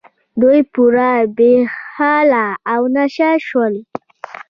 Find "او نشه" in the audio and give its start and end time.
2.73-3.31